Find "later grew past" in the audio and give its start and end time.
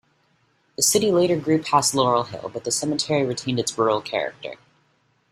1.11-1.93